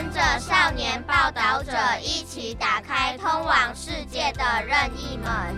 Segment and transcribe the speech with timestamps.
[0.00, 5.56] 跟着少年报道者一起打开通往世界的任意门，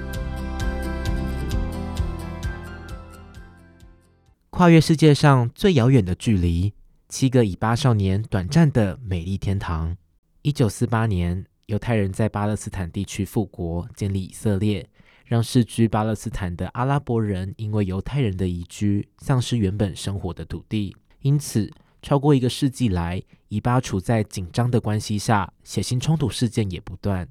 [4.49, 6.73] 跨越世界上最遥远的距离。
[7.11, 9.95] 七个以巴少年短暂的美丽天堂。
[10.41, 14.89] 一九四八年，犹太人在巴勒斯坦地区复国，建立以色列，
[15.27, 20.97] 让世居巴勒斯坦的阿拉伯人因为犹太人的移居，丧失原本生活的土地。
[21.21, 21.71] 因此，
[22.03, 27.29] 超过一个世纪来，以巴处在紧张的关系下，血腥冲突事件也不断。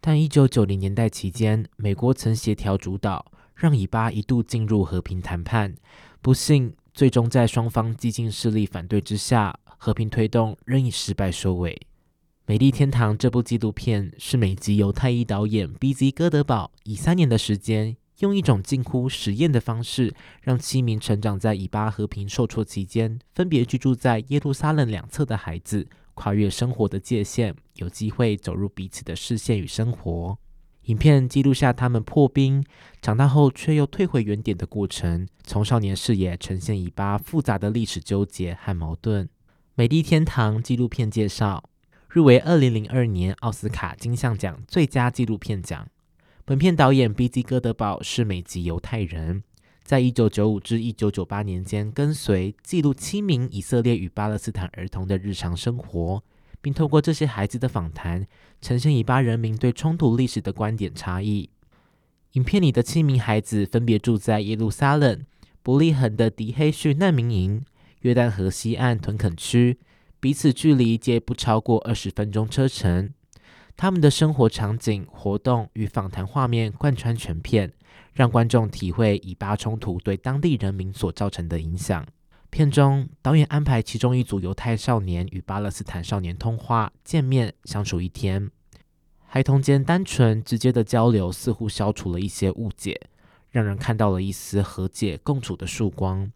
[0.00, 5.74] 但一九九零年代期间，美国曾协调主导，让以巴一度进入和平谈判。
[6.20, 6.74] 不幸。
[6.94, 11.72] 最终，在双方激进势力反对之下，和平推动仍以失败收尾。
[12.44, 16.10] 《美丽天堂》这部纪录片是美籍犹太裔导演 B.Z.
[16.10, 30.36] 哥德堡以三年的时间，用一种近乎实验的方式，让七名成长在以巴和平受挫期间，分别居住在耶路撒冷两侧的孩子，跨越生活的界限，有机会走入彼此的视线与生活。
[30.86, 32.64] 影片记录下他们破冰、
[33.02, 39.26] 长大后却又退回原点的过程，从少年视野呈现以巴复杂的历史纠结和矛盾。
[39.74, 41.68] 《美丽天堂》纪录片介绍，
[42.08, 45.86] 入围二零零二年奥斯卡金像奖最佳纪录片奖。
[46.48, 47.42] 本片导演 B.Z.
[47.42, 49.42] 哥德堡是美籍犹太人，
[49.84, 56.22] 在一九九五至一九九八年间，跟随记录七名以色列与巴勒斯坦儿童的日常生活。
[56.62, 58.26] 并透过这些孩子的访谈，
[58.62, 61.50] 呈现以巴人民对冲突历史的观点差异。
[62.32, 65.22] 影片里的七名孩子分别住在耶路撒冷、
[65.62, 67.62] 伯利恒的迪黑逊难民营、
[68.00, 69.78] 约旦河西岸屯垦区，
[70.18, 73.12] 彼此距离皆不超过二十分钟车程。
[73.80, 77.72] 他们的生活场景、活动与访谈画面贯穿全片，
[78.12, 82.04] 让观众体会以巴冲突对当地人民所造成的影响。
[82.50, 88.50] 片中，导演安排其中一组犹太少年与巴勒斯坦少年通话、见面、相处一天。
[89.24, 93.00] 孩童间单纯直接的交流，似乎消除了一些误解，
[93.48, 96.32] 让人看到了一丝和解共处的曙光。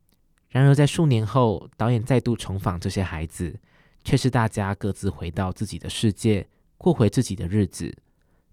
[0.49, 3.59] 然而，在数年后，导演再度重访这些孩子，
[4.05, 6.47] 却是大家各自回到自己的世界，
[6.83, 7.97] 过回自己的日子。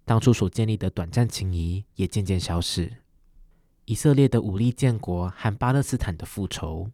[0.06, 2.98] 当初所建立的短暂情谊也渐渐消逝。
[3.86, 6.92] 以色列的武力建国和巴勒斯坦的复仇。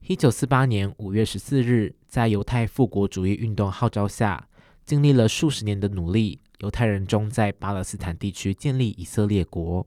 [0.00, 4.48] 一九四八年五月十四日，在犹太复国主义运动号召下，
[4.84, 9.86] 经历了数十年的努力，犹太人终在巴勒斯坦地区建立以色列国。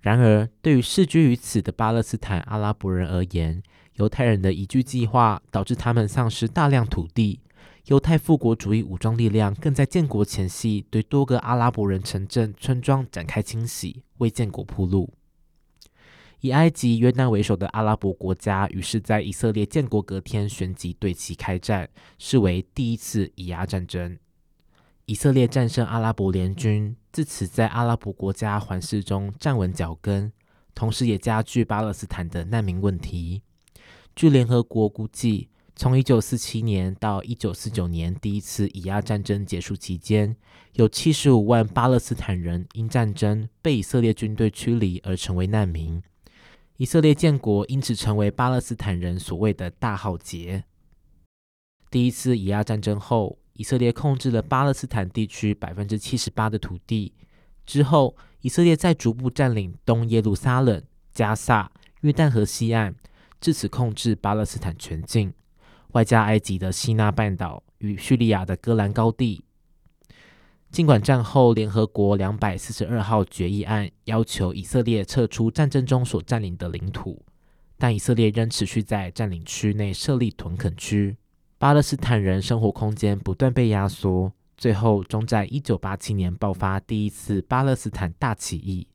[0.00, 3.60] 然而，对于世居于此的巴勒斯坦阿拉伯人而言，
[3.94, 7.40] 犹太人的移居计划导致他们丧失大量土地。
[7.88, 15.14] 犹太复国主义武装力量更在建国前夕对多个阿拉伯人城镇、村庄展开清洗，为建国铺路。
[16.40, 21.88] 以埃及、约旦为首的阿拉伯国家，于是在以色列建国隔天旋即对其开战，
[22.18, 24.18] 视为第一次以阿战争。
[25.06, 30.30] 以色列战胜阿拉伯联军，自此在阿拉伯国家环视中站稳脚跟，
[30.74, 33.40] 同时也加剧巴勒斯坦的难民问题。
[34.14, 40.34] 据联合国估计，从1947年到1949年第一次以阿战争结束期间，
[40.72, 46.02] 有75万巴勒斯坦人因战争被以色列军队驱离而成为难民。
[46.78, 50.64] 以色列建国因此成为巴勒斯坦人所谓的大浩劫。
[51.92, 57.14] 第一次以阿战争后，以色列控制了巴勒斯坦地区百分之七十八的土地。
[57.64, 62.96] 之后，以色列再逐步占领东耶路撒冷、加萨、约旦河西岸，
[63.40, 65.32] 至此控制巴勒斯坦全境，
[65.92, 69.44] 外加埃及的西奈半岛与叙利亚的戈兰高地。
[70.70, 77.24] 尽管战后联合国两百四十二号决议案要求以色列撤出战争中所占领的领土，
[77.78, 81.16] 但以色列仍持续在占领区内设立屯垦区，
[81.56, 88.86] 巴勒斯坦人生活空间不断被压缩，最后终在一九八七年爆发第一次巴勒斯坦大起义。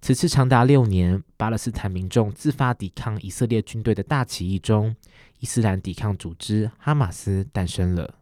[0.00, 4.94] 此次长达六年，巴勒斯坦民众自发抵抗以色列军队的大起义中，
[5.40, 8.14] 伊斯兰抵抗组织哈马斯诞生了。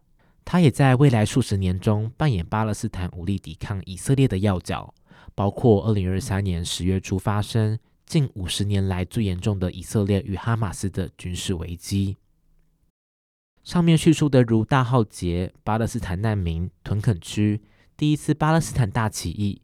[0.47, 4.95] 他也在未来数十年中扮演巴勒斯坦武力抵抗以色列的要角，
[5.35, 12.17] 包括二零二三年十月初发生近五十年来最严重的以色列与哈马斯的军事危机。
[13.63, 17.63] 上面叙述的如大浩劫、巴勒斯坦难民、屯垦区、
[17.97, 19.63] 第一次巴勒斯坦大起义，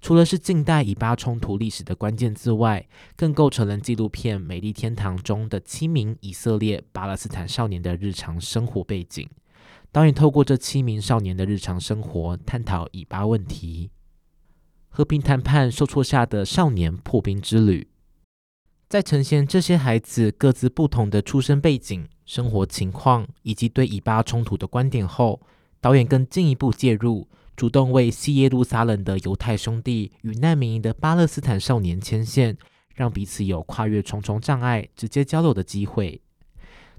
[0.00, 2.86] 除了是近代以巴冲突历史的关键字外，
[3.16, 9.28] 更构成了纪录片《美丽天堂》中的七名以色列巴勒斯坦少年的日常生活背景。
[9.90, 13.90] 导演透过这七名少年的日常生活，探讨以巴问题。
[14.88, 17.88] 和平谈判受挫下的少年破冰之旅，
[18.88, 25.40] 在呈现这些孩子各自不同的出生背景、生活情况以及对以巴冲突的观点后，
[25.80, 27.28] 导演更进一步介入，
[27.58, 32.56] 主动为西耶路撒冷的犹太兄弟与难民营的巴勒斯坦少年牵线，
[32.94, 36.22] 让彼此有跨越重重障碍、直接交流的机会。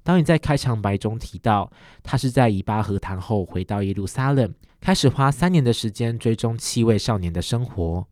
[0.03, 1.71] 当你在开场白中提到，
[2.03, 8.05] 他是在以巴和谈后回到耶路撒冷，开始花三年的时间追踪七位少年的生活。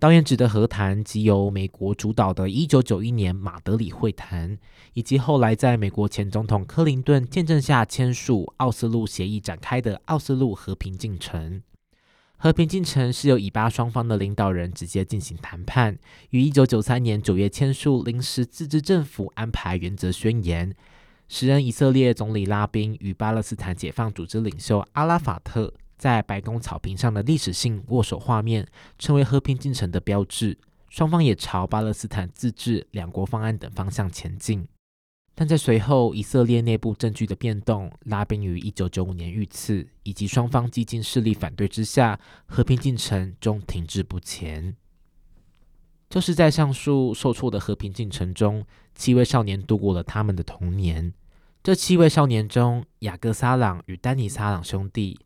[0.00, 4.56] 导演指的和谈，即由美国主导的1991年马德里会谈，
[4.94, 11.62] 以及后来在美国前总统克林顿见证下签署奥斯陆协议展开的奥斯陆和平进程。
[12.38, 15.98] 和平进程是由以巴双方的领导人直接进行谈判，
[16.30, 20.74] 于1993年9月签署临时自治政府安排原则宣言，
[21.28, 25.74] 时任以色列总理拉宾与巴勒斯坦解放组织领袖阿拉法特。
[26.00, 28.66] 在白宫草坪上的历史性握手画面，
[28.98, 30.56] 成为和平进程的标志。
[30.88, 34.66] 双方也朝巴勒斯坦自治、两国方案等方向前进。
[35.34, 44.74] 但在随后以色列内部政局的变动、拉宾于一九九五年遇刺，以及双方激进势力反对之下，和平进程终停滞不前。
[46.08, 48.64] 就是在上述受挫的和平进程中，
[48.94, 51.12] 七位少年度过了他们的童年。
[51.62, 55.20] 这七位少年中，雅各撒朗与丹尼撒朗兄弟。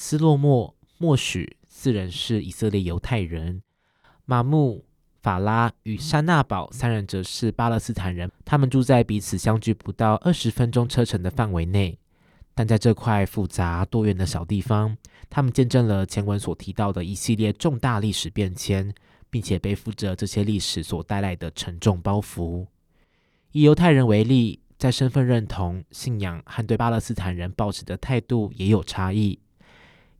[0.00, 3.60] 斯洛莫、莫许四人是以色列犹太人，
[4.26, 4.84] 马木、
[5.22, 8.30] 法拉与山纳堡三人则是巴勒斯坦人。
[8.44, 11.98] 他们住在彼此相距不到二十分钟车程的范围内，
[12.54, 14.96] 但在这块复杂多元的小地方，
[15.28, 18.94] 他们见证了前文所提到的一系列重大历史变迁，
[19.28, 22.64] 并且背负着这些历史所带来的沉重包袱。
[23.50, 29.40] 以犹太人为例，在身份认同、信仰和对巴勒斯坦人抱持的态度也有差异。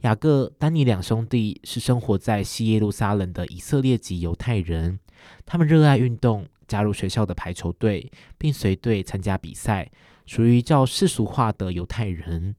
[0.02, 5.00] 雅各、丹尼两兄弟是生活在西耶路撒冷的以色列籍犹太人，
[5.44, 9.90] 他们热爱运动，加入学校的排球队，并随队参加比赛，
[10.24, 12.54] 属于较世俗化的犹太人。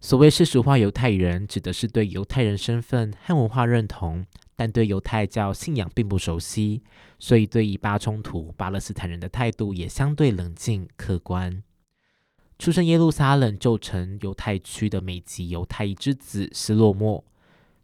[0.00, 6.82] 所谓世俗化犹太人，指的是对犹太人身份和文化认同，但对犹太教信仰并不熟悉，
[7.18, 11.62] 所以对以巴冲突、巴勒斯坦人的态度也相对冷静客观。
[12.58, 17.24] 出生耶路撒冷旧城犹太区的美籍犹太裔之子斯洛莫，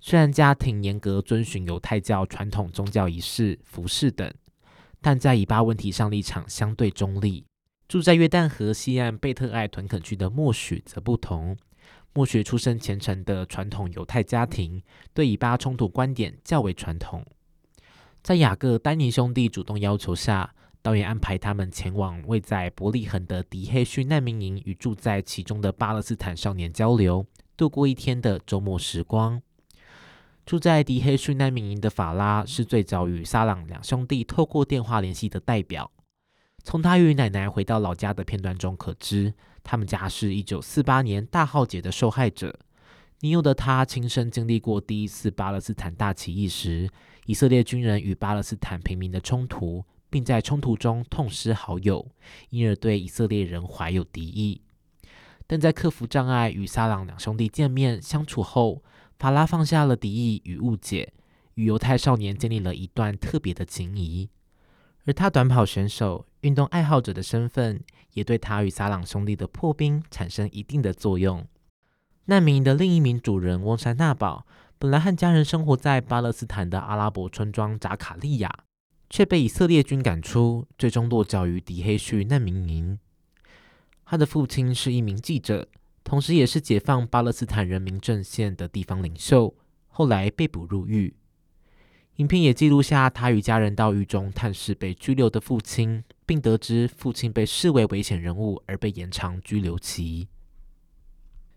[0.00, 4.32] 虽然家庭严格遵循犹太教传统宗教仪式、服饰等，
[5.00, 7.44] 但在以巴问题上立场相对中立。
[7.88, 11.56] 住在约旦河西岸贝特艾屯垦区的默许则不同，
[12.14, 14.81] 默许出身虔诚的传统犹太家庭，
[15.12, 17.26] 对以巴冲突观点较为传统。
[18.22, 29.43] 在雅各、丹尼兄弟主动要求下，导演安排他们前往位在伯利恒的迪黑逊难民营，与住在其中的巴勒斯坦少年交流，度过一天的周末时光。
[30.47, 35.91] 住在迪黑逊难民营的法拉是最早与撒朗两兄弟透过电话联系的代表。
[36.65, 42.59] 从他与奶奶回到老家的片段中可知，他们家是一九四八年大浩劫的受害者。
[43.21, 46.88] 年幼的他亲身经历过第一次巴勒斯坦大起义时，
[47.27, 49.85] 以色列军人与巴勒斯坦平民的冲突。
[50.11, 52.11] 并在冲突中痛失好友，
[52.51, 54.61] 因而对以色列人怀有敌意。
[55.47, 58.83] 但在克服障碍与撒朗两兄弟见面相处后，
[59.19, 61.12] 法拉放下了敌意与误解，
[61.55, 64.29] 与犹太少年建立了一段特别的情谊。
[65.07, 67.83] 而他短跑选手、运动爱好者的身份，
[68.13, 71.46] 也对他与撒朗兄弟的破冰产生一定的作用。
[72.27, 74.46] 难民营的另一名主人翁山纳堡，
[74.79, 78.51] 本来和家人生活在巴勒斯坦的阿拉伯村庄扎卡利亚。
[79.10, 82.98] 却被以色列军赶出，最终落脚于迪黑区难民营。
[84.06, 85.69] 他的父亲是一名记者，
[86.02, 89.55] 同时也是解放巴勒斯坦人民阵线的地方领袖，
[89.88, 91.14] 后来被捕入狱。
[92.17, 100.29] 影片也记录下他与家人到狱中探视被拘留的父亲，并得知父亲被视为危险人物而被延长拘留期。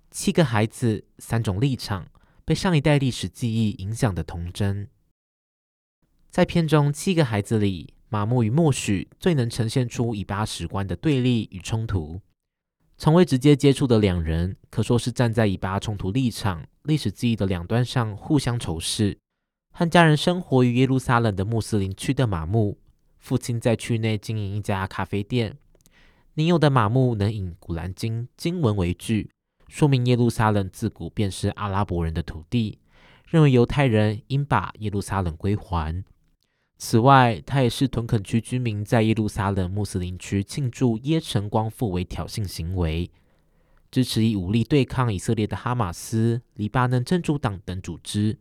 [0.09, 2.07] 七个孩子，三种立场，
[2.45, 4.87] 被上一代历史记忆影响的童真。
[6.33, 12.19] 在片中七个孩子里，马木与莫许最能呈现出以巴史观的对立与冲突。
[12.97, 19.15] 从未直接接触的两人，可说是站在以巴冲突立场、历史记忆的两端上互相仇视。
[19.75, 22.79] 和家人生活于耶路撒冷的穆斯林区的马木，
[23.19, 25.55] 父亲在区内经营一家咖啡店。
[26.33, 29.29] 年幼的马木能引古兰经经文为据，
[29.67, 32.79] 说明耶路撒冷自古便是阿拉伯人的土地，
[33.27, 36.03] 认为犹太人应把耶路撒冷归还。
[36.85, 43.09] 此外，他也是屯垦区居民在耶路撒冷穆斯林区庆祝耶城光复为挑衅行为，
[43.89, 48.37] 支持以武力对抗以色列的哈马斯、黎巴嫩真主党等组织。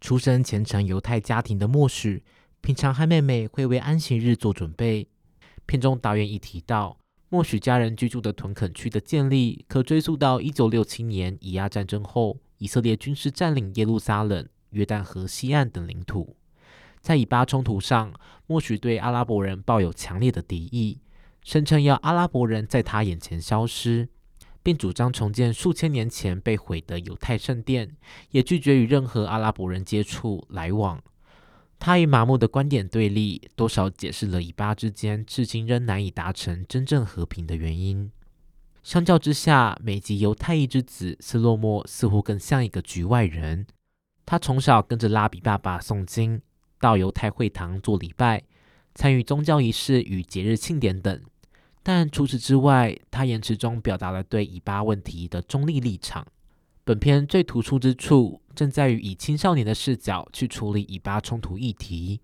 [0.00, 2.24] 出身虔诚犹太家庭的莫许，
[2.60, 5.06] 平常和妹妹会为安息日做准备。
[5.64, 16.34] 片中导演已提到，默许家人居住的屯垦区的建立，可追溯到一九六七年以亚战争后，以色列军事占领耶路撒冷、约旦河西岸等领土。
[17.00, 18.12] 在以巴冲突上，
[18.46, 21.00] 默许对阿拉伯人抱有强烈的敌意，
[21.42, 24.08] 声称要阿拉伯人在他眼前消失，
[24.62, 27.96] 并主张重建数千年前被毁的犹太圣殿，
[28.30, 31.00] 也拒绝与任何阿拉伯人接触来往。
[31.78, 38.10] 他与马木的观点对立，多少解释了以巴之间至今仍难以达成真正和平的原因。
[38.82, 43.66] 相较之下，美籍犹太裔之子斯洛莫似乎更像一个局外人。
[44.26, 46.42] 他从小跟着拉比爸爸诵经，
[46.80, 48.42] 到犹太会堂做礼拜，
[48.94, 51.20] 参与宗教仪式与节日庆典等。
[51.82, 56.26] 但除此之外，他言辞中表达了对以巴问题的中立立场。
[56.84, 62.20] 本片最突出之处，正在于以青少年的视角去处理以巴冲突议题。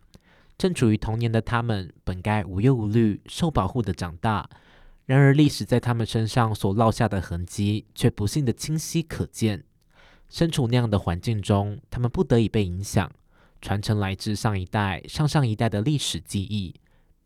[0.56, 4.48] 正处于童年的他们，本该无忧无虑、受保护的长大。
[5.06, 9.64] 然而，历史在他们身上所烙下的痕迹，却不幸的清晰可见。
[10.30, 13.10] 身处那样的环境中，他们不得已被影响，
[13.64, 16.74] 传承来自上一代、上上一代的历史记忆，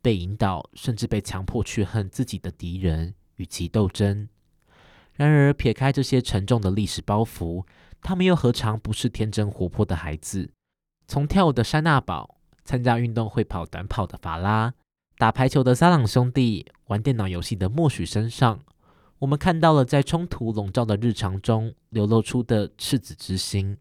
[0.00, 4.28] 被引导，甚至被强迫去恨自己的敌人，与其斗争。
[5.14, 7.64] 然而，撇开这些沉重的历史包袱，
[8.00, 10.49] 他们又何尝不是天真活泼的孩子？
[11.09, 14.73] 从跳舞的山娜宝，参加运动会跑短跑的法拉，
[15.16, 18.61] 打排球的撒朗兄弟，玩电脑游戏的默许身上，
[19.18, 23.76] 我们看到了在冲突笼罩的日常中流露出的赤子之心。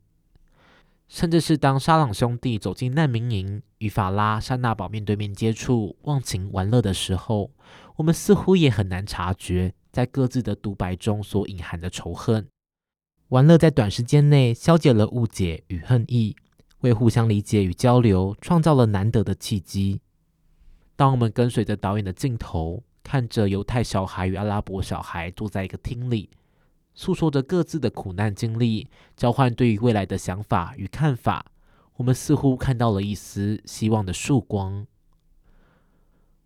[1.07, 7.51] 甚至是当沙朗兄弟走进难民营，与法拉、珊娜宝面对面接触、忘情玩乐的时候，
[7.95, 9.73] 我们似乎也很难察觉。
[9.89, 12.47] 在各自的独白中所隐含的仇恨，
[13.29, 16.35] 玩乐在短时间内消解了误解与恨意，
[16.81, 20.01] 为互相理解与交流创造了难得的契机。
[20.95, 26.29] 当我们跟随着导演的镜头，看着犹太小孩与阿拉伯小孩坐在一个厅里，
[26.97, 31.45] 诉说着各自的苦难经历，交换对于未来的想法与看法，
[31.97, 34.87] 我们似乎看到了一丝希望的曙光。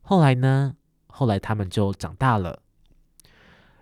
[0.01, 0.75] 后来呢？
[1.07, 2.61] 后来他们就长大了。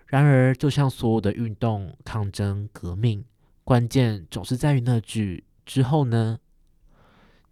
[0.05, 3.25] 然而，就像所有的运动、抗争、革命，
[3.63, 6.37] 关键总是在于那句“之后呢？”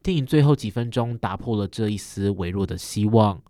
[0.04, 3.42] 电影最后几分钟打破了这一丝微弱的希望。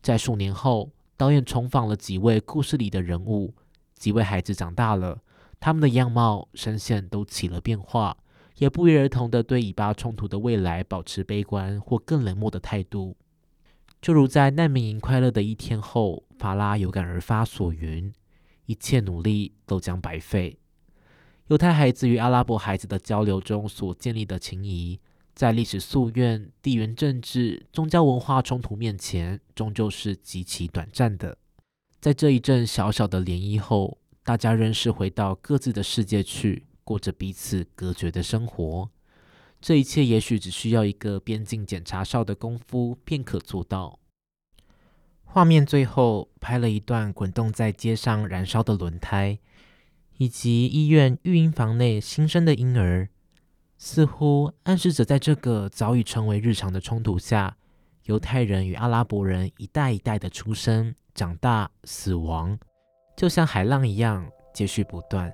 [0.00, 3.52] 在数年后，导演重访了几位故事里的人物，
[3.96, 5.20] 几位孩子长大了，
[5.58, 8.16] 他们的样貌、声线都起了变化，
[8.58, 13.16] 也不约而同的对以巴冲突的未来保持悲观或更冷漠的态度。
[14.00, 18.12] 就如在难民营快乐的一天后，法拉有感而发所云。
[18.66, 20.58] 一切努力都将白费。
[21.46, 24.98] 犹太孩子与阿拉伯孩子的交流中所建立的情谊，
[25.36, 31.38] 在历史夙愿、地缘政治、宗教文化冲突面前，终究是极其短暂的。
[32.06, 38.88] 在这一阵小小的涟漪后，大家仍是回到各自的世界去，过着彼此隔绝的生活。
[39.60, 43.98] 这一切也许只需要一个边境检查哨的功夫，便可做到。
[45.24, 49.40] 画面最后拍了一段滚动在街上燃烧的轮胎，
[50.18, 53.08] 以及医院育婴房内新生的婴儿，
[53.76, 57.56] 似乎暗示着在这个早已成为日常的冲突下，
[58.06, 62.56] 犹太人与阿拉伯人一代一代的出生、长大、死亡，
[63.16, 65.32] 就像海浪一样接续不断。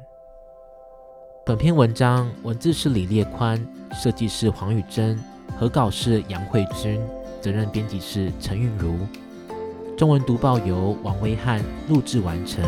[1.45, 3.63] 本篇文章文字是李烈宽，
[3.93, 5.23] 设计是黄宇珍，
[5.59, 6.99] 合稿是杨慧君，
[7.43, 8.97] 责任编辑是陈韵如。
[9.95, 12.65] 中文读报由王威汉录制完成。